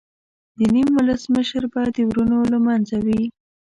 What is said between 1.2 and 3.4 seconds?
مشر به د ورونو له منځه وي.